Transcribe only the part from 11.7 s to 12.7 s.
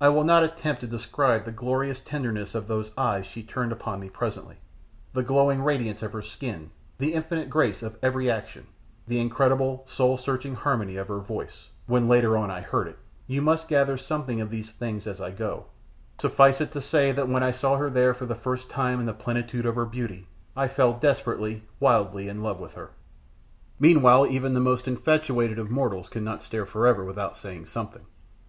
when later on I